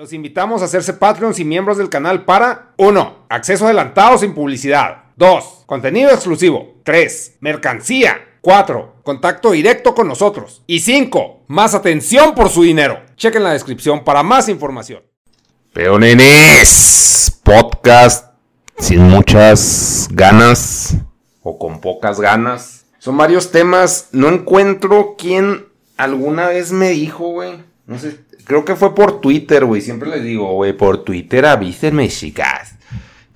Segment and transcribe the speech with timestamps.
[0.00, 3.26] Los invitamos a hacerse Patreons y miembros del canal para 1.
[3.28, 5.04] Acceso adelantado sin publicidad.
[5.16, 5.64] 2.
[5.66, 6.80] Contenido exclusivo.
[6.84, 7.36] 3.
[7.40, 8.16] Mercancía.
[8.40, 9.02] 4.
[9.02, 10.62] Contacto directo con nosotros.
[10.66, 11.42] Y 5.
[11.48, 12.98] Más atención por su dinero.
[13.16, 15.02] Chequen la descripción para más información.
[15.74, 18.32] Peonenes, podcast
[18.78, 20.96] sin muchas ganas
[21.42, 22.86] o con pocas ganas.
[23.00, 24.08] Son varios temas.
[24.12, 25.66] No encuentro quién
[25.98, 27.68] alguna vez me dijo, güey.
[27.84, 29.80] No sé, creo que fue por Twitter, güey.
[29.80, 32.74] Siempre les digo, güey, por Twitter avísenme, chicas.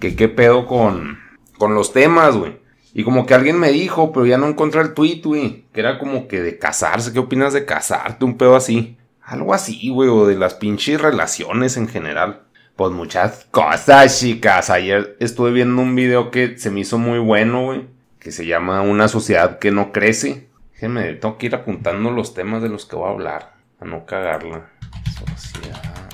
[0.00, 1.20] Que qué pedo con,
[1.56, 2.58] con los temas, güey.
[2.92, 5.66] Y como que alguien me dijo, pero ya no encontré el tweet, güey.
[5.72, 7.12] Que era como que de casarse.
[7.12, 8.24] ¿Qué opinas de casarte?
[8.24, 8.96] Un pedo así.
[9.22, 10.08] Algo así, güey.
[10.08, 12.42] O de las pinches relaciones en general.
[12.74, 14.68] Pues muchas cosas, chicas.
[14.68, 17.86] Ayer estuve viendo un video que se me hizo muy bueno, güey.
[18.18, 20.48] Que se llama Una sociedad que no crece.
[20.72, 23.53] Déjenme, tengo que ir apuntando los temas de los que voy a hablar.
[23.84, 24.70] No cagarla.
[25.04, 26.08] Sociedad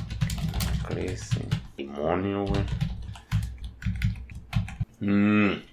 [0.89, 1.47] crece.
[1.77, 2.63] Demonio, güey.
[5.01, 5.71] Mmm.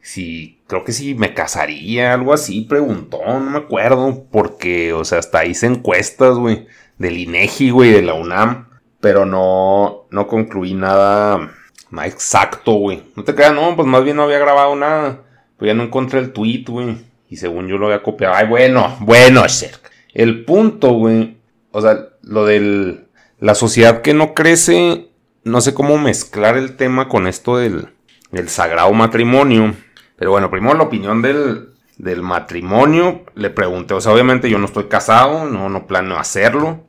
[0.00, 5.18] Sí, creo que sí me casaría, algo así, preguntó, no me acuerdo, porque, o sea,
[5.18, 6.66] hasta hice encuestas, güey,
[6.98, 8.68] del INEGI, güey, de la UNAM,
[9.00, 11.50] pero no, no concluí nada
[11.88, 13.02] más exacto, güey.
[13.16, 15.22] No te creas, no, pues más bien no había grabado nada,
[15.56, 16.98] pues ya no encontré el tweet, güey,
[17.30, 18.34] y según yo lo había copiado.
[18.34, 19.90] Ay, bueno, bueno, cerca.
[20.14, 21.36] El punto, güey,
[21.72, 23.06] o sea, lo del,
[23.40, 25.08] la sociedad que no crece,
[25.42, 27.88] no sé cómo mezclar el tema con esto del,
[28.30, 29.74] del sagrado matrimonio.
[30.16, 33.24] Pero bueno, primero la opinión del, del matrimonio.
[33.34, 36.86] Le pregunté, o sea, obviamente yo no estoy casado, no, no planeo hacerlo.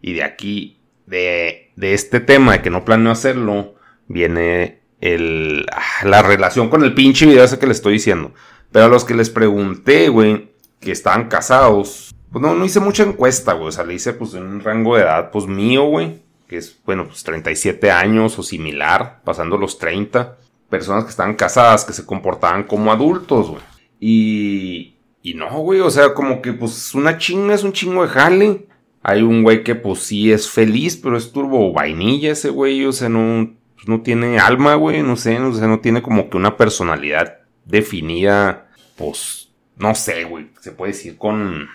[0.00, 3.74] Y de aquí, de, de este tema de que no planeo hacerlo,
[4.08, 8.32] viene el, ah, la relación con el pinche video ese que le estoy diciendo.
[8.72, 13.04] Pero a los que les pregunté, güey, que estaban casados, pues no, no hice mucha
[13.04, 13.68] encuesta, güey.
[13.68, 16.20] O sea, le hice pues en un rango de edad, pues mío, güey.
[16.48, 20.36] Que es, bueno, pues 37 años o similar, pasando los 30
[20.68, 23.62] personas que estaban casadas, que se comportaban como adultos, güey.
[24.00, 28.08] Y, y no, güey, o sea, como que pues una chinga es un chingo de
[28.08, 28.66] jale.
[29.04, 32.90] Hay un güey que pues sí es feliz, pero es turbo vainilla ese güey, o
[32.92, 36.36] sea, no, pues, no tiene alma, güey, no sé, o sea, no tiene como que
[36.36, 41.68] una personalidad definida, pues, no sé, güey, se puede decir con...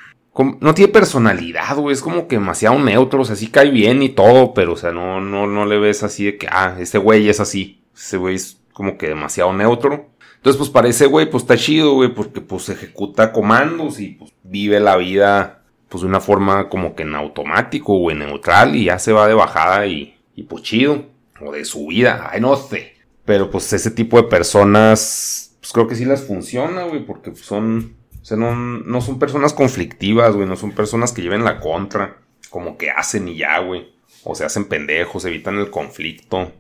[0.44, 4.10] no tiene personalidad, güey, es como que demasiado neutro, o sea, sí cae bien y
[4.10, 7.28] todo, pero, o sea, no, no, no le ves así de que, ah, este güey
[7.30, 10.08] es así, ese güey es como que demasiado neutro.
[10.38, 14.32] Entonces, pues para ese güey, pues está chido, güey, porque pues ejecuta comandos y pues
[14.44, 19.00] vive la vida, pues de una forma como que en automático, güey, neutral y ya
[19.00, 21.04] se va de bajada y, y pues chido.
[21.42, 22.96] O de su vida, ay, no sé.
[23.26, 27.46] Pero pues ese tipo de personas, pues creo que sí les funciona, güey, porque pues,
[27.46, 27.99] son, o
[28.30, 32.18] sea, no, son personas conflictivas, güey, no son personas que lleven la contra,
[32.50, 33.92] como que hacen y ya, güey.
[34.24, 36.52] O se hacen pendejos, evitan el conflicto.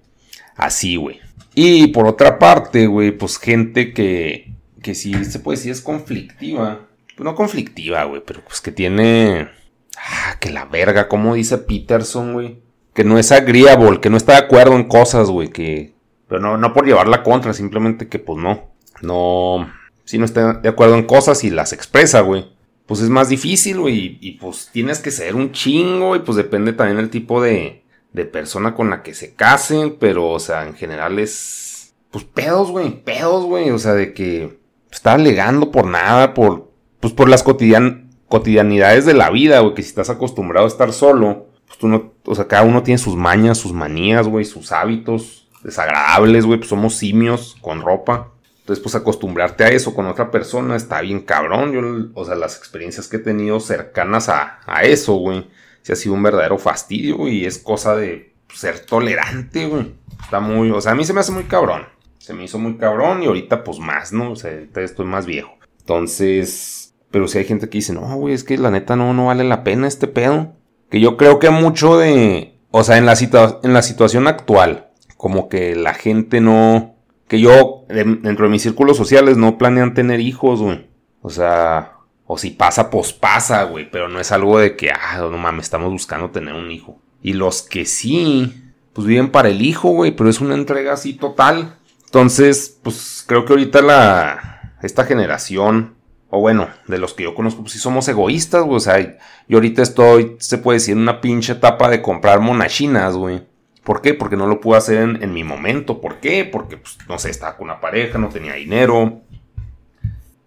[0.55, 1.19] Así, güey.
[1.53, 4.51] Y por otra parte, güey, pues gente que,
[4.81, 6.87] que sí se puede decir es conflictiva.
[7.15, 9.49] Pues no conflictiva, güey, pero pues que tiene...
[9.97, 12.59] Ah, que la verga, como dice Peterson, güey.
[12.93, 15.93] Que no es agreeable, que no está de acuerdo en cosas, güey, que...
[16.27, 18.69] Pero no, no por llevarla contra, simplemente que pues no.
[19.01, 19.78] No...
[20.09, 22.51] Si no está de acuerdo en cosas y las expresa, güey.
[22.87, 24.17] pues es más difícil, güey.
[24.19, 28.25] Y, pues tienes que ser un chingo y pues depende también el tipo de, de
[28.25, 29.97] persona con la que se casen.
[29.99, 33.69] Pero, o sea, en general es, pues pedos, güey, pedos, güey.
[33.69, 34.57] O sea, de que
[34.91, 39.75] está alegando por nada, por, pues por las cotidian, cotidianidades de la vida, güey.
[39.75, 42.97] Que si estás acostumbrado a estar solo, pues tú no, o sea, cada uno tiene
[42.97, 46.57] sus mañas, sus manías, güey, sus hábitos desagradables, güey.
[46.57, 48.31] Pues somos simios con ropa.
[48.69, 51.71] Entonces, pues acostumbrarte a eso con otra persona está bien cabrón.
[51.71, 55.49] Yo, o sea, las experiencias que he tenido cercanas a, eso, güey,
[55.81, 59.95] se ha sido un verdadero fastidio, y es cosa de ser tolerante, güey.
[60.21, 61.87] Está muy, o sea, a mí se me hace muy cabrón.
[62.19, 64.33] Se me hizo muy cabrón y ahorita pues más, ¿no?
[64.33, 65.57] O sea, ahorita estoy más viejo.
[65.79, 69.25] Entonces, pero si hay gente que dice, no, güey, es que la neta no, no
[69.25, 70.53] vale la pena este pedo.
[70.91, 73.15] Que yo creo que mucho de, o sea, en la,
[73.63, 76.98] en la situación actual, como que la gente no,
[77.29, 80.87] que yo, dentro de mis círculos sociales, no planean tener hijos, güey.
[81.21, 81.93] O sea,
[82.25, 83.89] o si pasa, pues pasa, güey.
[83.89, 86.99] Pero no es algo de que, ah, no mames, estamos buscando tener un hijo.
[87.21, 90.11] Y los que sí, pues viven para el hijo, güey.
[90.11, 91.77] Pero es una entrega así total.
[92.05, 94.73] Entonces, pues creo que ahorita la.
[94.81, 95.95] Esta generación.
[96.31, 98.77] O bueno, de los que yo conozco, pues sí somos egoístas, güey.
[98.77, 98.99] O sea,
[99.47, 103.43] yo ahorita estoy, se puede decir, en una pinche etapa de comprar monachinas, güey.
[103.89, 104.13] ¿Por qué?
[104.13, 105.99] Porque no lo pude hacer en, mi momento.
[105.99, 106.45] ¿Por qué?
[106.45, 109.21] Porque, pues, no sé, estaba con una pareja, no tenía dinero.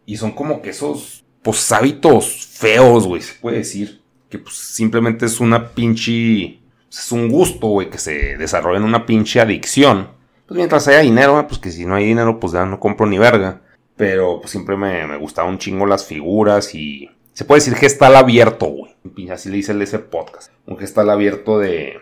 [0.07, 4.01] Y son como que esos, pues, hábitos feos, güey, se puede decir.
[4.29, 6.61] Que, pues, simplemente es una pinche...
[6.89, 10.11] Es un gusto, güey, que se desarrolla en una pinche adicción.
[10.47, 13.19] Pues mientras haya dinero, pues que si no hay dinero, pues ya no compro ni
[13.19, 13.61] verga.
[13.97, 17.11] Pero, pues, siempre me, me un chingo las figuras y...
[17.33, 19.31] Se puede decir gestal abierto, güey.
[19.33, 20.53] Así le dice ese podcast.
[20.65, 21.97] Un gestal abierto de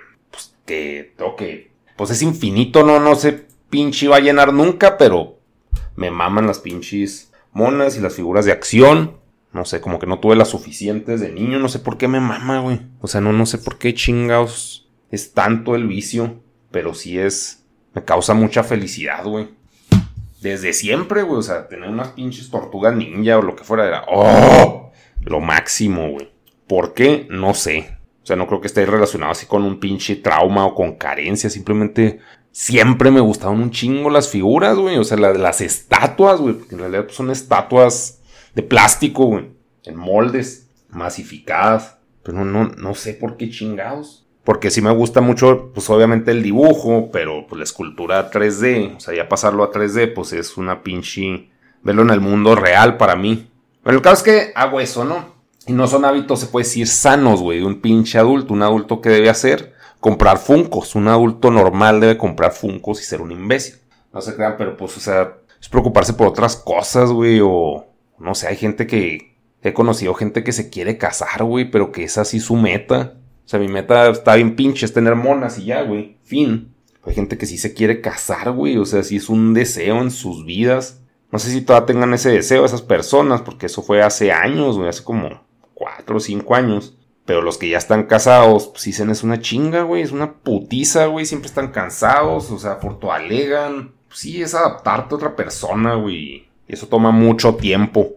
[0.70, 5.38] que que, pues es infinito, no, no sé, pinche va a llenar nunca, pero
[5.96, 9.18] me maman las pinches monas y las figuras de acción.
[9.52, 12.20] No sé, como que no tuve las suficientes de niño, no sé por qué me
[12.20, 12.80] mama, güey.
[13.00, 16.40] O sea, no, no sé por qué chingados es tanto el vicio,
[16.70, 19.48] pero sí es, me causa mucha felicidad, güey.
[20.40, 24.04] Desde siempre, güey, o sea, tener unas pinches tortugas ninja o lo que fuera era,
[24.06, 24.92] ¡oh!
[25.20, 26.30] Lo máximo, güey.
[26.68, 27.26] ¿Por qué?
[27.28, 27.99] No sé.
[28.30, 31.50] Sea, no creo que esté relacionado así con un pinche trauma o con carencia.
[31.50, 32.20] Simplemente
[32.52, 34.98] siempre me gustaban un chingo las figuras, güey.
[34.98, 36.54] O sea, las estatuas, güey.
[36.54, 38.22] Porque en realidad pues, son estatuas
[38.54, 39.50] de plástico, güey.
[39.82, 41.98] En moldes, masificadas.
[42.22, 44.28] Pero no, no, sé por qué chingados.
[44.44, 49.00] Porque sí me gusta mucho, pues obviamente el dibujo, pero pues la escultura 3D, o
[49.00, 51.50] sea, ya pasarlo a 3D, pues es una pinche...
[51.82, 53.50] Verlo en el mundo real para mí.
[53.82, 55.29] Pero el caso es que hago eso, ¿no?
[55.66, 58.54] Y no son hábitos, se puede decir, sanos, güey, de un pinche adulto.
[58.54, 60.94] Un adulto que debe hacer, comprar funcos.
[60.94, 63.76] Un adulto normal debe comprar funcos y ser un imbécil.
[64.12, 67.86] No se crean, pero pues, o sea, es preocuparse por otras cosas, güey, o
[68.18, 72.04] no sé, hay gente que he conocido gente que se quiere casar, güey, pero que
[72.04, 73.14] es así su meta.
[73.44, 76.74] O sea, mi meta está bien pinche, es tener monas y ya, güey, fin.
[77.04, 80.10] Hay gente que sí se quiere casar, güey, o sea, sí es un deseo en
[80.10, 81.00] sus vidas.
[81.32, 84.88] No sé si todavía tengan ese deseo esas personas, porque eso fue hace años, güey,
[84.88, 85.42] hace como
[85.80, 86.94] cuatro o cinco años.
[87.24, 91.06] Pero los que ya están casados, pues dicen es una chinga, güey, es una putiza,
[91.06, 93.92] güey, siempre están cansados, o sea, por tu alegan.
[94.10, 96.48] Sí, es adaptarte a otra persona, güey.
[96.68, 98.10] Eso toma mucho tiempo.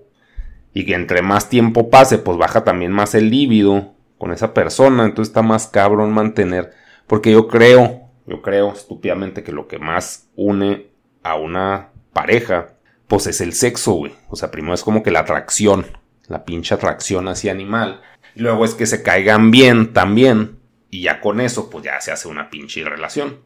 [0.73, 5.05] Y que entre más tiempo pase, pues baja también más el líbido con esa persona.
[5.05, 6.73] Entonces está más cabrón mantener.
[7.07, 10.87] Porque yo creo, yo creo estúpidamente que lo que más une
[11.21, 12.73] a una pareja,
[13.07, 14.13] pues es el sexo, güey.
[14.29, 15.85] O sea, primero es como que la atracción
[16.27, 18.01] la pinche atracción hacia animal.
[18.35, 20.59] luego es que se caigan bien también.
[20.89, 23.39] Y ya con eso, pues ya se hace una pinche relación.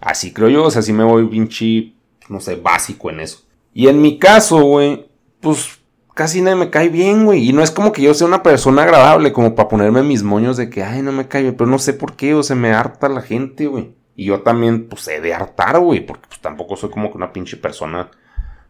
[0.00, 1.92] Así creo yo, o sea, así me voy pinche,
[2.28, 3.44] no sé, básico en eso.
[3.74, 5.06] Y en mi caso, güey,
[5.40, 5.78] pues
[6.18, 7.48] casi nadie me cae bien, güey.
[7.48, 10.56] Y no es como que yo sea una persona agradable, como para ponerme mis moños
[10.56, 11.56] de que, ay, no me cae bien.
[11.56, 13.94] Pero no sé por qué, o sea, me harta la gente, güey.
[14.16, 16.00] Y yo también, pues, he de hartar, güey.
[16.00, 18.10] Porque pues tampoco soy como que una pinche persona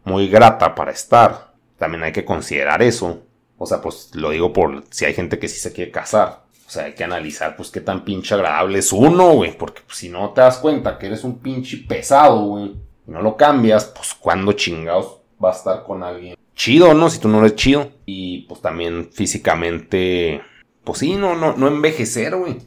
[0.05, 1.55] muy grata para estar.
[1.79, 3.23] También hay que considerar eso.
[3.59, 6.45] O sea, pues lo digo por si hay gente que sí se quiere casar.
[6.67, 9.57] O sea, hay que analizar, pues, qué tan pinche agradable es uno, güey.
[9.57, 13.37] Porque si no te das cuenta que eres un pinche pesado, güey, y no lo
[13.37, 17.09] cambias, pues, ¿cuándo chingados va a estar con alguien chido, no?
[17.09, 17.91] Si tú no eres chido.
[18.05, 20.43] Y pues también físicamente,
[20.85, 22.59] pues sí, no, no, no envejecer, güey.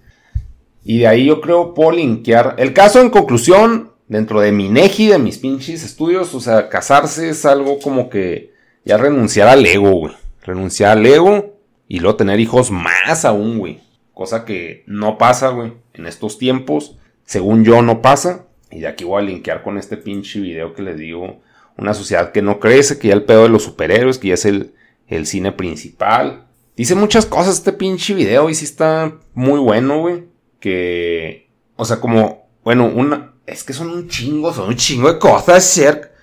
[0.84, 2.56] Y de ahí yo creo puedo linkear.
[2.58, 7.30] El caso en conclusión, dentro de mi neji, de mis pinches estudios, o sea, casarse
[7.30, 11.58] es algo como que ya renunciar al ego, güey renunciar al ego
[11.88, 13.80] y luego tener hijos más aún, güey.
[14.14, 16.98] Cosa que no pasa, güey, en estos tiempos.
[17.26, 18.48] Según yo, no pasa.
[18.72, 21.42] Y de aquí voy a linkear con este pinche video que les digo.
[21.78, 24.46] Una sociedad que no crece, que ya el pedo de los superhéroes, que ya es
[24.46, 24.74] el,
[25.08, 26.46] el cine principal.
[26.76, 30.26] Dice muchas cosas este pinche video y sí está muy bueno, güey.
[30.60, 35.20] Que, o sea, como, bueno, una, es que son un chingo, son un chingo de
[35.20, 36.14] cosas, ser.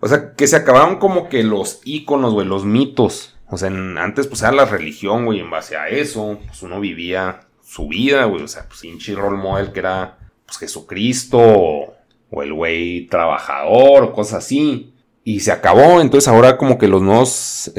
[0.00, 3.37] O sea, que se acabaron como que los íconos, güey, los mitos.
[3.50, 7.40] O sea, antes pues era la religión, güey, en base a eso, pues uno vivía
[7.62, 8.42] su vida, güey.
[8.42, 11.94] O sea, pues pinche role model que era, pues Jesucristo, o,
[12.42, 14.94] el güey trabajador, cosas así.
[15.24, 17.70] Y se acabó, entonces ahora como que los nuevos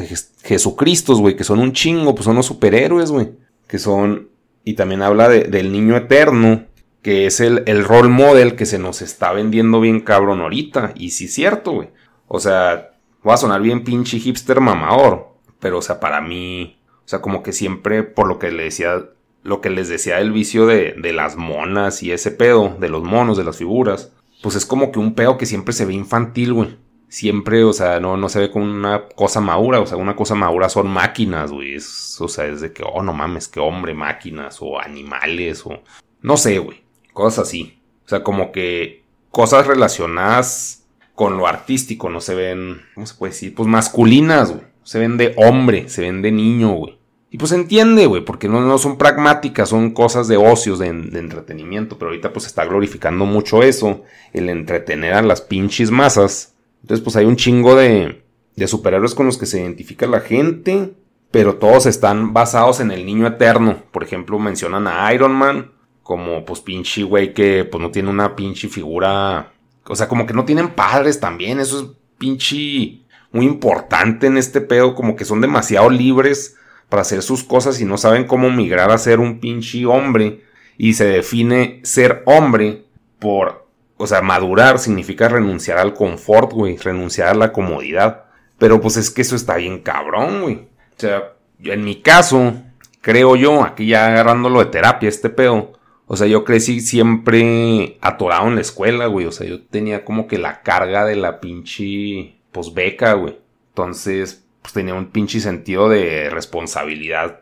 [0.44, 3.32] Jesucristos, güey, que son un chingo, pues son los superhéroes, güey.
[3.68, 4.30] Que son,
[4.64, 6.66] y también habla del niño eterno,
[7.02, 10.94] que es el, el role model que se nos está vendiendo bien cabrón ahorita.
[10.96, 11.90] Y sí es cierto, güey.
[12.28, 12.92] O sea,
[13.28, 15.29] va a sonar bien pinche hipster mamador.
[15.60, 19.10] Pero, o sea, para mí, o sea, como que siempre, por lo que le decía,
[19.44, 23.04] lo que les decía el vicio de, de las monas y ese pedo, de los
[23.04, 26.54] monos, de las figuras, pues es como que un pedo que siempre se ve infantil,
[26.54, 26.78] güey.
[27.08, 30.36] Siempre, o sea, no, no se ve como una cosa madura, o sea, una cosa
[30.36, 34.60] madura son máquinas, güey, o sea, es de que, oh, no mames, que hombre, máquinas,
[34.62, 35.82] o animales, o,
[36.22, 40.86] no sé, güey, cosas así, o sea, como que cosas relacionadas
[41.16, 43.56] con lo artístico no se ven, ¿cómo se puede decir?
[43.56, 46.98] Pues masculinas, güey, se ven de hombre, se ven de niño, güey.
[47.30, 52.00] Y pues entiende, güey, porque no, no, son pragmáticas, son cosas de ocios, de, entretenimiento.
[52.00, 54.02] Pero ahorita pues está glorificando mucho eso,
[54.34, 56.56] el entretener a las pinches masas.
[56.82, 58.24] Entonces, pues hay un chingo de,
[58.56, 60.92] de superhéroes con los que se identifica la gente,
[61.30, 63.84] pero todos están basados en el niño eterno.
[63.92, 68.36] Por ejemplo, mencionan a Iron Man como pues pinche güey que pues no tiene una
[68.36, 69.54] pinche figura,
[69.86, 71.86] o sea, como que no tienen padres también, eso es
[72.18, 76.58] pinche muy importante en este pedo, como que son demasiado libres
[76.90, 80.44] para hacer sus cosas y no saben cómo migrar a ser un pinche hombre
[80.78, 82.86] y se define ser hombre
[83.20, 83.70] por
[84.02, 88.24] o sea, madurar significa renunciar al confort, güey, renunciar a la comodidad.
[88.58, 90.56] Pero pues es que eso está bien cabrón, güey.
[90.56, 92.54] O sea, en mi caso,
[93.02, 95.74] creo yo, aquí ya agarrándolo de terapia, este pedo.
[96.08, 99.26] O sea, yo crecí siempre atorado en la escuela, güey.
[99.26, 103.38] O sea, yo tenía como que la carga de la pinche, pues beca, güey.
[103.70, 107.42] Entonces, pues tenía un pinche sentido de responsabilidad,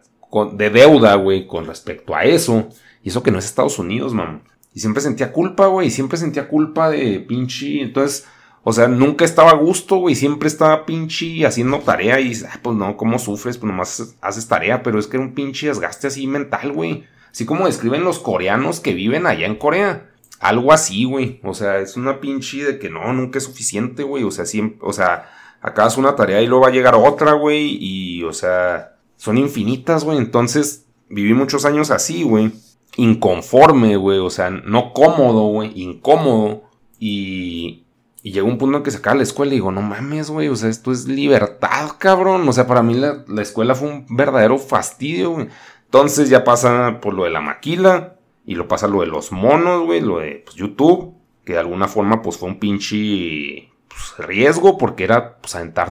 [0.53, 2.69] de deuda, güey, con respecto a eso.
[3.03, 4.41] Y eso que no es Estados Unidos, mamá.
[4.73, 5.89] Y siempre sentía culpa, güey.
[5.89, 7.81] Siempre sentía culpa de pinche.
[7.81, 8.27] Entonces,
[8.63, 10.13] o sea, nunca estaba a gusto, güey.
[10.13, 12.19] Siempre estaba pinche haciendo tarea.
[12.19, 13.57] Y pues no, ¿cómo sufres?
[13.57, 14.83] Pues nomás haces tarea.
[14.83, 17.05] Pero es que era un pinche desgaste así mental, güey.
[17.31, 20.06] Así como describen los coreanos que viven allá en Corea.
[20.39, 21.39] Algo así, güey.
[21.43, 24.23] O sea, es una pinche de que no, nunca es suficiente, güey.
[24.23, 25.29] O sea, siempre, o sea,
[25.61, 27.77] acabas una tarea y luego va a llegar otra, güey.
[27.79, 30.17] Y, o sea, son infinitas, güey.
[30.17, 32.51] Entonces, viví muchos años así, güey
[32.97, 36.63] inconforme, güey, o sea, no cómodo, güey, incómodo.
[36.99, 37.85] Y,
[38.23, 40.49] y llegó un punto en que se acaba la escuela y digo, no mames, güey,
[40.49, 42.47] o sea, esto es libertad, cabrón.
[42.49, 45.47] O sea, para mí la, escuela fue un verdadero fastidio, güey.
[45.85, 48.16] Entonces ya pasa por lo de la maquila
[48.47, 51.13] y lo pasa lo de los monos, güey, lo de pues, YouTube,
[51.45, 55.89] que de alguna forma pues fue un pinche pues, riesgo porque era pues aventar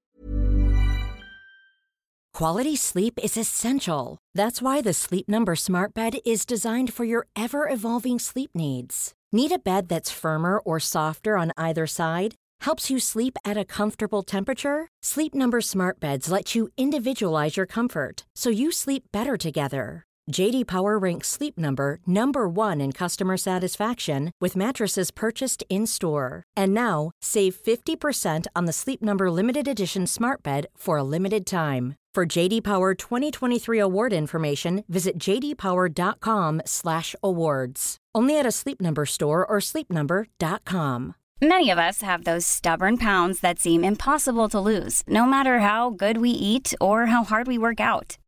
[2.32, 4.18] Quality sleep is essential.
[4.34, 9.14] That's why the Sleep Number Smart Bed is designed for your ever evolving sleep needs.
[9.32, 12.34] Need a bed that's firmer or softer on either side?
[12.60, 14.88] Helps you sleep at a comfortable temperature?
[15.02, 20.04] Sleep Number Smart Beds let you individualize your comfort so you sleep better together.
[20.30, 26.44] JD Power ranks Sleep Number number 1 in customer satisfaction with mattresses purchased in-store.
[26.56, 31.46] And now, save 50% on the Sleep Number limited edition Smart Bed for a limited
[31.46, 31.94] time.
[32.14, 37.96] For JD Power 2023 award information, visit jdpower.com/awards.
[38.14, 41.14] Only at a Sleep Number store or sleepnumber.com.
[41.42, 45.90] Many of us have those stubborn pounds that seem impossible to lose, no matter how
[45.90, 48.16] good we eat or how hard we work out.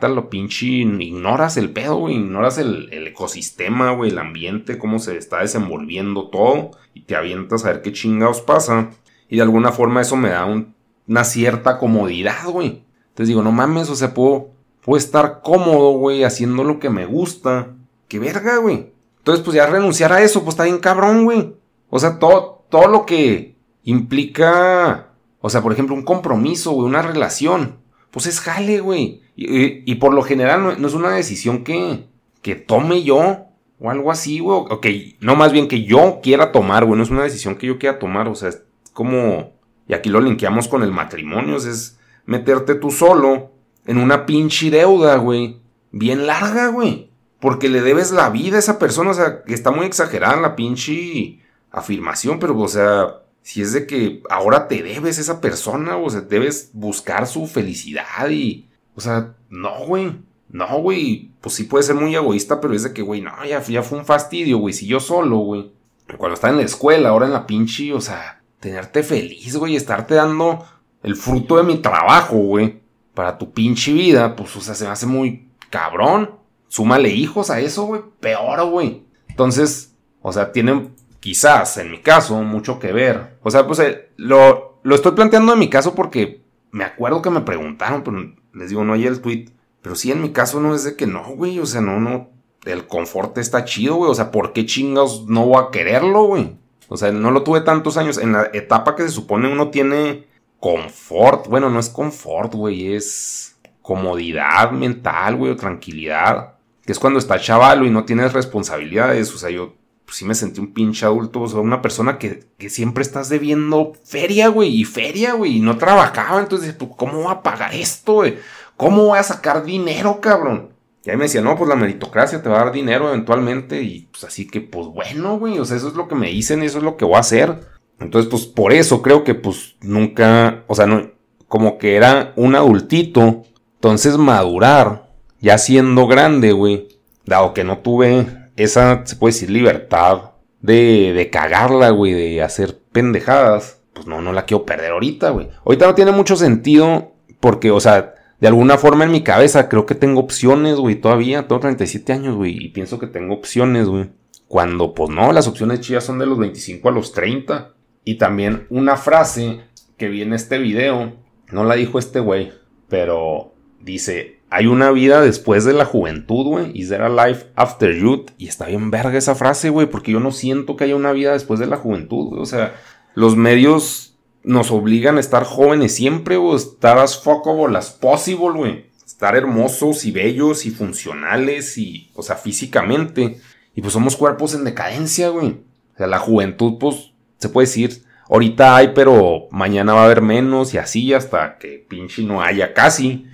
[0.00, 5.16] Lo pinche, ignoras el pedo, güey, ignoras el, el ecosistema, güey, el ambiente, cómo se
[5.16, 8.90] está desenvolviendo todo, y te avientas a ver qué chingados pasa.
[9.28, 10.74] Y de alguna forma eso me da un,
[11.06, 12.82] una cierta comodidad, güey.
[13.08, 14.50] Entonces digo, no mames, o sea, puedo,
[14.82, 17.68] puedo estar cómodo, güey, haciendo lo que me gusta.
[18.08, 18.92] Qué verga, güey.
[19.18, 21.54] Entonces, pues ya renunciar a eso, pues está bien cabrón, güey.
[21.88, 27.00] O sea, todo, todo lo que implica, o sea, por ejemplo, un compromiso, güey, una
[27.00, 27.78] relación,
[28.14, 29.22] pues es jale, güey.
[29.34, 32.06] Y, por lo general no, es una decisión que,
[32.42, 33.46] que tome yo.
[33.80, 34.56] O algo así, güey.
[34.70, 34.86] Ok,
[35.18, 36.96] no más bien que yo quiera tomar, güey.
[36.96, 38.28] No es una decisión que yo quiera tomar.
[38.28, 39.54] O sea, es como...
[39.88, 41.56] Y aquí lo linkeamos con el matrimonio.
[41.56, 43.50] es meterte tú solo
[43.84, 45.58] en una pinche deuda, güey.
[45.90, 47.10] Bien larga, güey.
[47.40, 49.10] Porque le debes la vida a esa persona.
[49.10, 51.40] O sea, que está muy exagerada la pinche
[51.72, 52.38] afirmación.
[52.38, 55.98] Pero, o sea, si es de que ahora te debes esa persona.
[55.98, 58.68] O sea, debes buscar su felicidad y...
[58.96, 60.16] O sea, no, güey.
[60.48, 63.60] No, güey, pues sí puede ser muy egoísta, pero es de que, güey, no, ya,
[63.62, 64.72] ya fue un fastidio, güey.
[64.72, 65.72] Si yo solo, güey.
[66.16, 70.14] Cuando estaba en la escuela, ahora en la pinche, o sea, tenerte feliz, güey, estarte
[70.14, 70.64] dando
[71.02, 72.80] el fruto de mi trabajo, güey,
[73.14, 76.36] para tu pinche vida, pues, o sea, se me hace muy cabrón.
[76.68, 79.02] Súmale hijos a eso, güey, peor, güey.
[79.28, 80.93] Entonces, o sea, tienen
[81.24, 83.38] quizás, en mi caso, mucho que ver.
[83.42, 87.30] O sea, pues eh, lo, lo estoy planteando en mi caso porque me acuerdo que
[87.30, 89.46] me preguntaron, pero les digo, no hay el tweet
[89.84, 91.58] pero sí, en mi caso no es de que no, güey.
[91.58, 92.30] O sea, no, no.
[92.64, 94.10] El confort está chido, güey.
[94.10, 96.56] O sea, ¿por qué chingados no voy a quererlo, güey?
[96.88, 98.16] O sea, no lo tuve tantos años.
[98.16, 100.26] En la etapa que se supone uno tiene
[100.58, 101.48] confort.
[101.48, 102.94] Bueno, no es confort, güey.
[102.94, 105.52] Es comodidad mental, güey.
[105.52, 106.54] O tranquilidad.
[106.86, 109.34] Que es cuando está chavalo y no tienes responsabilidades.
[109.34, 111.42] O sea, yo pues, sí me sentí un pinche adulto.
[111.42, 114.80] O sea, una persona que, que siempre estás debiendo feria, güey.
[114.80, 115.56] Y feria, güey.
[115.56, 116.40] Y no trabajaba.
[116.40, 118.38] Entonces, pues, ¿cómo voy a pagar esto, güey?
[118.76, 120.70] ¿Cómo voy a sacar dinero, cabrón?
[121.04, 123.82] Y ahí me decía, no, pues la meritocracia te va a dar dinero eventualmente.
[123.82, 125.58] Y pues así que, pues bueno, güey.
[125.58, 127.60] O sea, eso es lo que me dicen eso es lo que voy a hacer.
[128.00, 131.10] Entonces, pues por eso creo que pues nunca, o sea, no,
[131.48, 133.44] como que era un adultito.
[133.76, 136.88] Entonces madurar, ya siendo grande, güey.
[137.26, 142.78] Dado que no tuve esa, se puede decir, libertad de, de cagarla, güey, de hacer
[142.92, 143.80] pendejadas.
[143.92, 145.48] Pues no, no la quiero perder ahorita, güey.
[145.64, 149.86] Ahorita no tiene mucho sentido porque, o sea, de alguna forma en mi cabeza creo
[149.86, 151.46] que tengo opciones, güey, todavía.
[151.46, 154.10] Tengo 37 años, güey, y pienso que tengo opciones, güey.
[154.48, 157.72] Cuando, pues no, las opciones chidas son de los 25 a los 30.
[158.04, 159.60] Y también una frase
[159.96, 161.14] que vi en este video,
[161.50, 162.52] no la dijo este güey,
[162.88, 166.70] pero dice, hay una vida después de la juventud, güey.
[166.78, 168.30] Is there a life after youth?
[168.38, 171.32] Y está bien verga esa frase, güey, porque yo no siento que haya una vida
[171.32, 172.40] después de la juventud, güey.
[172.40, 172.72] O sea,
[173.16, 174.14] los medios
[174.44, 178.86] nos obligan a estar jóvenes siempre, o estar as fuckable as possible, güey.
[179.04, 183.40] Estar hermosos y bellos y funcionales y, o sea, físicamente.
[183.74, 185.48] Y pues somos cuerpos en decadencia, güey.
[185.94, 190.22] O sea, la juventud, pues, se puede decir, ahorita hay, pero mañana va a haber
[190.22, 193.26] menos y así hasta que pinche no haya casi.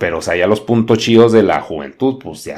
[0.00, 2.56] Pero, o sea, ya los puntos chidos de la juventud, pues ya,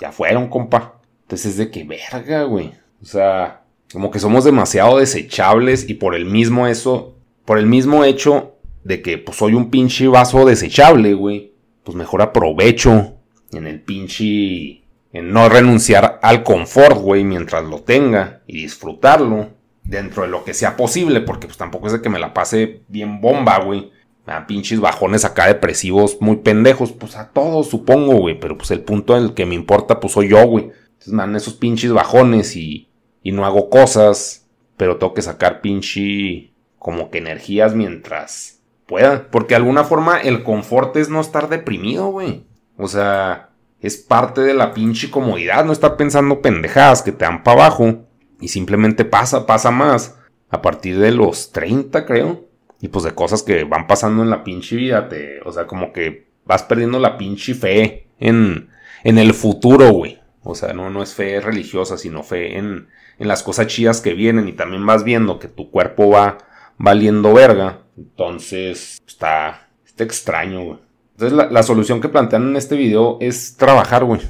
[0.00, 1.00] ya fueron, compa.
[1.22, 2.72] Entonces es de que verga, güey.
[3.00, 8.02] O sea, como que somos demasiado desechables y por el mismo eso, por el mismo
[8.02, 11.52] hecho de que pues soy un pinche vaso desechable, güey,
[11.84, 13.14] pues mejor aprovecho
[13.52, 19.50] en el pinche en no renunciar al confort, güey, mientras lo tenga y disfrutarlo
[19.84, 22.80] dentro de lo que sea posible, porque pues tampoco es de que me la pase
[22.88, 23.92] bien bomba, güey.
[24.30, 28.80] A pinches bajones acá depresivos muy pendejos, pues a todos supongo, güey, pero pues el
[28.80, 30.70] punto en el que me importa pues soy yo, güey.
[30.92, 32.90] Entonces man, esos pinches bajones y
[33.22, 39.30] y no hago cosas, pero tengo que sacar pinche como que energías mientras pueda.
[39.30, 42.46] Porque de alguna forma el confort es no estar deprimido, güey.
[42.76, 47.42] O sea, es parte de la pinche comodidad, no estar pensando pendejadas que te dan
[47.42, 48.06] para abajo.
[48.40, 50.16] Y simplemente pasa, pasa más.
[50.48, 52.48] A partir de los 30, creo.
[52.80, 55.08] Y pues de cosas que van pasando en la pinche vida.
[55.08, 58.70] Te, o sea, como que vas perdiendo la pinche fe en,
[59.04, 60.18] en el futuro, güey.
[60.42, 62.88] O sea, no, no es fe religiosa, sino fe en,
[63.18, 66.38] en las cosas chidas que vienen y también vas viendo que tu cuerpo va
[66.78, 67.82] valiendo verga.
[67.96, 70.78] Entonces, está, está extraño, güey.
[71.12, 74.22] Entonces, la, solución que plantean en este video es trabajar, güey.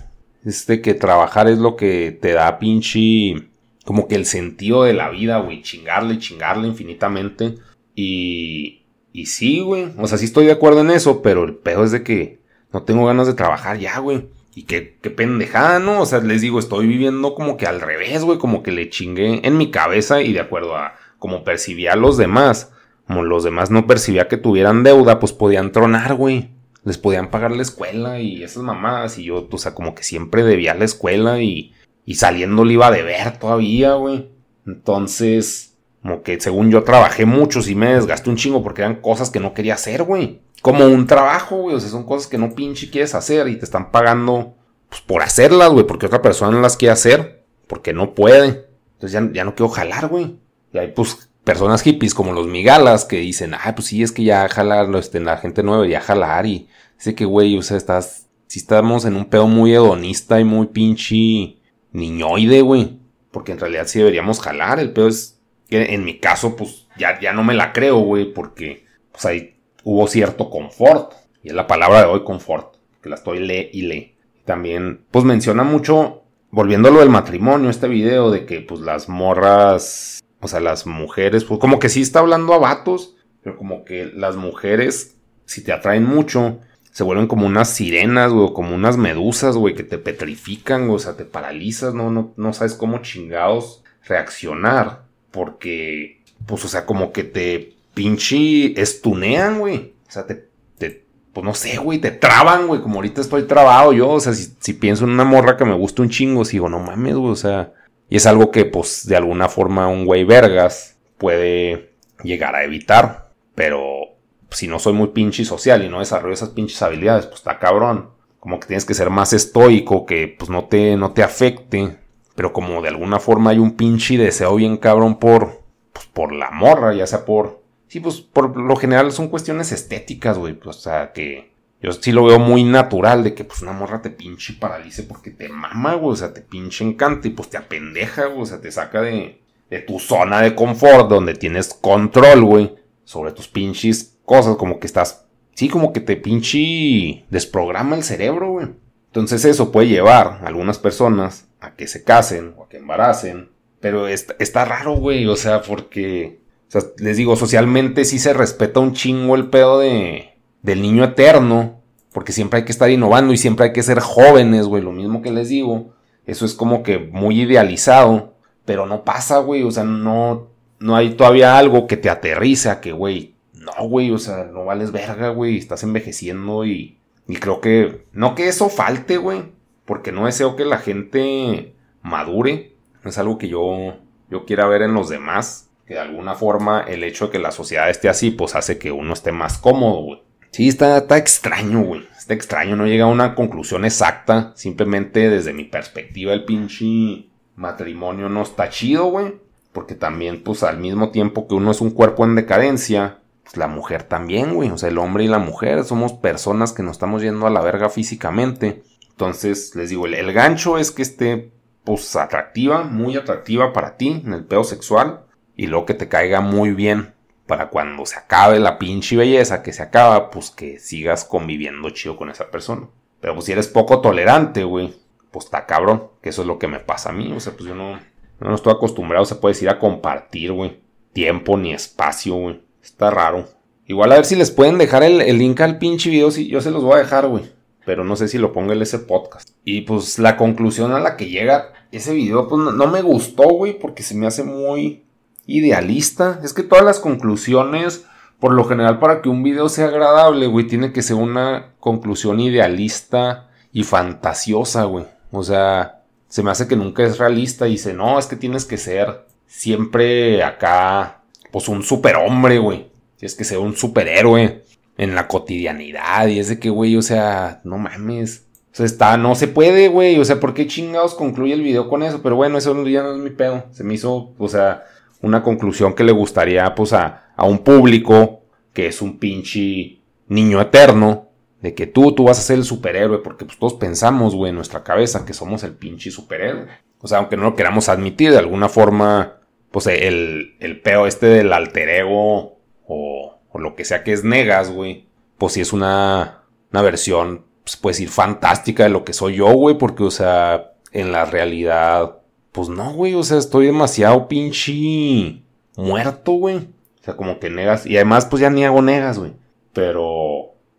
[0.44, 3.48] Es de que trabajar es lo que te da pinche.
[3.84, 5.62] Como que el sentido de la vida, güey.
[5.62, 7.54] Chingarle, chingarle infinitamente.
[7.94, 8.82] Y.
[9.12, 9.88] Y sí, güey.
[9.98, 12.38] O sea, sí estoy de acuerdo en eso, pero el pedo es de que
[12.72, 14.28] no tengo ganas de trabajar ya, güey.
[14.54, 16.00] Y qué, qué pendejada, ¿no?
[16.00, 19.40] O sea, les digo, estoy viviendo como que al revés, güey, como que le chingué
[19.46, 22.72] en mi cabeza y de acuerdo a como percibía a los demás,
[23.06, 26.50] como los demás no percibía que tuvieran deuda, pues podían tronar, güey.
[26.84, 29.18] Les podían pagar la escuela y esas mamadas.
[29.18, 31.74] Y yo, o sea, como que siempre debía la escuela y,
[32.06, 34.30] y saliendo le iba a deber todavía, güey.
[34.66, 35.69] Entonces,
[36.02, 39.40] como que según yo trabajé mucho, y me desgasté un chingo porque eran cosas que
[39.40, 41.76] no quería hacer, güey como un trabajo, güey.
[41.76, 44.54] O sea, son cosas que no pinche quieres hacer y te están pagando
[44.88, 45.86] pues, por hacerlas, güey.
[45.86, 47.44] Porque otra persona no las quiere hacer.
[47.66, 48.68] Porque no puede.
[48.94, 50.36] Entonces ya, ya no quiero jalar, güey.
[50.72, 54.24] Y hay pues personas hippies como los migalas que dicen, ah, pues sí, es que
[54.24, 56.46] ya jalar, este, la gente nueva ya jalar.
[56.46, 60.44] Y dice que, güey, o sea, estás, si estamos en un pedo muy hedonista y
[60.44, 61.56] muy pinche
[61.92, 62.98] niñoide, güey.
[63.30, 64.80] Porque en realidad sí deberíamos jalar.
[64.80, 65.39] El pedo es
[65.70, 70.06] en mi caso, pues ya, ya no me la creo, güey, porque pues ahí hubo
[70.06, 71.14] cierto confort.
[71.42, 72.76] Y es la palabra de hoy, confort.
[73.02, 74.14] Que la estoy le y le.
[74.44, 80.48] También, pues menciona mucho, volviéndolo del matrimonio, este video de que pues las morras, o
[80.48, 84.36] sea, las mujeres, pues como que sí está hablando a vatos, pero como que las
[84.36, 86.58] mujeres, si te atraen mucho,
[86.90, 91.16] se vuelven como unas sirenas, güey, como unas medusas, güey, que te petrifican, o sea,
[91.16, 97.24] te paralizas, no, no, no sabes cómo chingados reaccionar, porque, pues, o sea, como que
[97.24, 102.80] te pinche estunean, güey, o sea, te, te pues no sé, güey, te traban, güey,
[102.80, 105.74] como ahorita estoy trabado yo, o sea, si, si pienso en una morra que me
[105.74, 107.72] gusta un chingo, sigo, no mames, güey, o sea,
[108.08, 111.90] y es algo que, pues, de alguna forma un güey vergas puede
[112.24, 114.10] llegar a evitar, pero
[114.50, 118.10] si no soy muy pinche social y no desarrollo esas pinches habilidades, pues está cabrón.
[118.38, 121.98] Como que tienes que ser más estoico, que pues no te, no te afecte.
[122.40, 125.60] Pero como de alguna forma hay un pinche deseo bien cabrón por,
[125.92, 127.60] pues, por la morra, ya sea por...
[127.86, 130.54] Sí, pues por lo general son cuestiones estéticas, güey.
[130.54, 134.00] Pues, o sea, que yo sí lo veo muy natural de que pues una morra
[134.00, 136.14] te pinche paralice porque te mama, güey.
[136.14, 138.40] O sea, te pinche encanta y pues te apendeja, güey.
[138.40, 142.74] O sea, te saca de, de tu zona de confort donde tienes control, güey.
[143.04, 148.52] Sobre tus pinches cosas, como que estás, sí, como que te pinche desprograma el cerebro,
[148.52, 148.68] güey.
[149.10, 153.50] Entonces eso puede llevar a algunas personas a que se casen o a que embaracen.
[153.80, 158.78] Pero está, raro, güey, o sea, porque, o sea, les digo, socialmente sí se respeta
[158.78, 161.80] un chingo el pedo de, del niño eterno,
[162.12, 165.22] porque siempre hay que estar innovando y siempre hay que ser jóvenes, güey, lo mismo
[165.22, 165.94] que les digo.
[166.24, 171.14] Eso es como que muy idealizado, pero no pasa, güey, o sea, no, no hay
[171.14, 175.56] todavía algo que te aterriza, que, güey, no, güey, o sea, no vales verga, güey,
[175.56, 176.99] estás envejeciendo y,
[177.30, 179.52] y creo que, no que eso falte, güey,
[179.84, 184.94] porque no deseo que la gente madure, es algo que yo, yo quiera ver en
[184.94, 188.56] los demás, que de alguna forma el hecho de que la sociedad esté así, pues
[188.56, 190.22] hace que uno esté más cómodo, güey.
[190.50, 192.04] Sí, está, está extraño, güey.
[192.18, 194.52] Está extraño, no llega a una conclusión exacta.
[194.56, 199.36] Simplemente desde mi perspectiva, el pinche matrimonio no está chido, güey.
[199.72, 203.19] Porque también, pues al mismo tiempo que uno es un cuerpo en decadencia,
[203.50, 204.70] pues, la mujer también, güey.
[204.70, 207.60] O sea, el hombre y la mujer somos personas que nos estamos yendo a la
[207.60, 208.82] verga físicamente.
[209.10, 211.52] Entonces, les digo, el, gancho es que esté,
[211.84, 215.24] pues, atractiva, muy atractiva para ti en el pedo sexual.
[215.56, 217.12] Y luego que te caiga muy bien
[217.46, 222.16] para cuando se acabe la pinche belleza que se acaba, pues que sigas conviviendo chido
[222.16, 222.86] con esa persona.
[223.20, 224.94] Pero pues si eres poco tolerante, güey,
[225.32, 227.32] pues está cabrón, que eso es lo que me pasa a mí.
[227.32, 227.98] O sea, pues yo no,
[228.38, 230.80] no estoy acostumbrado, se puede decir, a compartir, güey,
[231.12, 232.69] tiempo ni espacio, güey.
[232.82, 233.48] Está raro.
[233.86, 236.30] Igual a ver si les pueden dejar el, link al pinche video.
[236.30, 237.50] Si yo se los voy a dejar, güey.
[237.84, 239.50] Pero no sé si lo ponga en ese podcast.
[239.64, 243.78] Y pues la conclusión a la que llega ese video, pues no, me gustó, güey.
[243.78, 245.06] Porque se me hace muy
[245.46, 246.40] idealista.
[246.44, 248.04] Es que todas las conclusiones,
[248.38, 252.38] por lo general, para que un video sea agradable, güey, tiene que ser una conclusión
[252.38, 255.06] idealista y fantasiosa, güey.
[255.32, 257.66] O sea, se me hace que nunca es realista.
[257.66, 261.19] Y dice, no, es que tienes que ser siempre acá
[261.50, 262.90] pues un superhombre, güey.
[263.16, 264.62] Si es que sea un superhéroe
[264.96, 266.26] en la cotidianidad.
[266.28, 268.46] Y es de que, güey, o sea, no mames.
[268.72, 270.18] O sea, está, no se puede, güey.
[270.18, 272.20] O sea, ¿por qué chingados concluye el video con eso?
[272.22, 273.64] Pero bueno, eso ya no es mi pedo.
[273.72, 274.84] Se me hizo, o sea,
[275.22, 280.60] una conclusión que le gustaría, pues, a, a un público que es un pinche niño
[280.60, 281.28] eterno.
[281.62, 283.18] De que tú, tú vas a ser el superhéroe.
[283.18, 286.66] Porque pues todos pensamos, güey, en nuestra cabeza que somos el pinche superhéroe.
[287.00, 289.39] O sea, aunque no lo queramos admitir, de alguna forma
[289.70, 294.24] pues el, el peo este del alter ego o, o lo que sea que es
[294.24, 295.06] Negas, güey,
[295.38, 299.52] pues sí es una, una versión, pues puedes decir, fantástica de lo que soy yo,
[299.52, 302.18] güey, porque, o sea, en la realidad,
[302.52, 305.42] pues no, güey, o sea, estoy demasiado pinche
[305.76, 306.56] muerto, güey.
[306.56, 309.32] O sea, como que negas, y además, pues ya ni hago negas, güey.
[309.72, 310.04] Pero,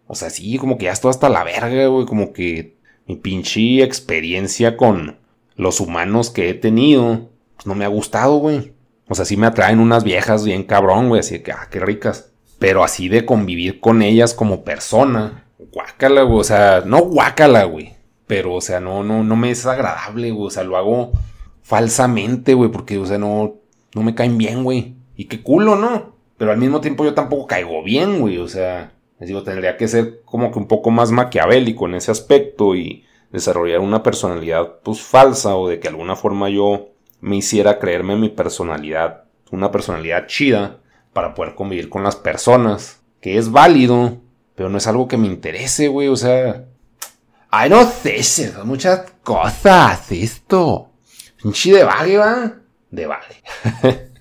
[0.07, 2.77] o sea, sí, como que ya estoy hasta la verga, güey, como que
[3.07, 5.17] mi pinche experiencia con
[5.55, 8.73] los humanos que he tenido, pues no me ha gustado, güey.
[9.11, 12.31] O sea, sí me atraen unas viejas bien cabrón, güey, así que, ah, qué ricas.
[12.59, 15.43] Pero así de convivir con ellas como persona,
[15.73, 17.93] guácala, güey, o sea, no guácala, güey.
[18.25, 21.11] Pero, o sea, no, no, no me es agradable, güey, o sea, lo hago
[21.61, 23.55] falsamente, güey, porque, o sea, no,
[23.93, 24.95] no me caen bien, güey.
[25.17, 26.15] Y qué culo, ¿no?
[26.37, 29.89] Pero al mismo tiempo yo tampoco caigo bien, güey, o sea, les digo, tendría que
[29.89, 35.01] ser como que un poco más maquiavélico en ese aspecto y desarrollar una personalidad, pues,
[35.01, 36.90] falsa o de que de alguna forma yo
[37.21, 40.79] me hiciera creerme mi personalidad, una personalidad chida,
[41.13, 44.17] para poder convivir con las personas, que es válido,
[44.55, 46.65] pero no es algo que me interese, güey, o sea...
[47.49, 50.89] Ay, no sé, son muchas cosas esto.
[51.41, 52.53] Pinche de vague, va.
[52.89, 54.11] De vague.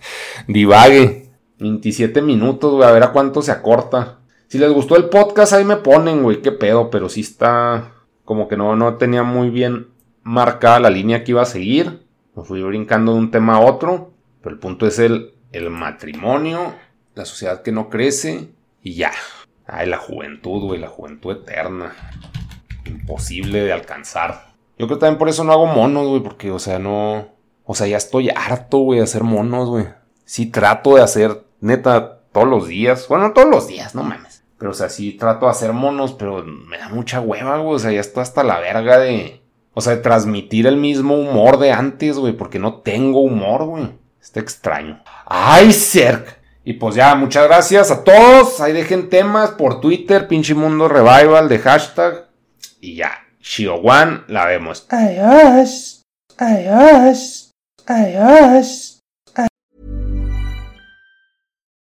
[0.49, 1.31] Divague.
[1.59, 2.89] 27 minutos, güey.
[2.89, 4.19] A ver a cuánto se acorta.
[4.49, 6.43] Si les gustó el podcast, ahí me ponen, güey.
[6.43, 6.91] Qué pedo.
[6.91, 7.93] Pero sí está.
[8.25, 9.89] Como que no, no tenía muy bien
[10.23, 12.07] marcada la línea que iba a seguir.
[12.35, 14.13] Me fui brincando de un tema a otro.
[14.43, 16.75] Pero el punto es el, el matrimonio.
[17.15, 18.51] La sociedad que no crece.
[18.83, 19.13] Y ya.
[19.67, 20.81] Ay, la juventud, güey.
[20.81, 21.95] La juventud eterna.
[22.85, 24.51] Imposible de alcanzar.
[24.79, 26.23] Yo creo que también por eso no hago monos, güey.
[26.23, 27.29] Porque, o sea, no.
[27.65, 29.87] O sea, ya estoy harto, güey, de hacer monos, güey.
[30.25, 33.07] Sí trato de hacer, neta, todos los días.
[33.09, 34.43] Bueno, todos los días, no mames.
[34.59, 37.77] Pero, o sea, sí trato de hacer monos, pero me da mucha hueva, güey.
[37.77, 39.41] O sea, ya estoy hasta la verga de...
[39.73, 42.33] O sea, de transmitir el mismo humor de antes, güey.
[42.33, 43.91] Porque no tengo humor, güey.
[44.21, 45.03] Está extraño.
[45.27, 46.39] ¡Ay, Cerc!
[46.65, 48.61] Y pues ya, muchas gracias a todos.
[48.61, 52.29] Ahí dejen temas por Twitter, pinche mundo revival de hashtag.
[52.81, 53.81] Y ya, Shio
[54.29, 54.87] la vemos.
[54.91, 56.03] Adiós.
[56.37, 57.51] Adiós.
[57.87, 59.01] Adiós.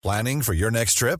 [0.01, 1.19] Planning for your next trip?